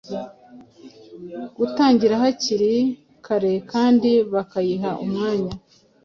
[1.57, 2.73] gutangira hakiri
[3.25, 5.53] kare kandi bakayiha umwanya